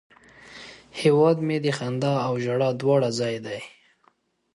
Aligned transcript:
هیواد 0.99 1.37
مې 1.47 1.57
د 1.65 1.67
خندا 1.77 2.13
او 2.27 2.33
ژړا 2.43 2.69
دواړه 2.81 3.09
ځای 3.19 3.35
دی 3.45 3.59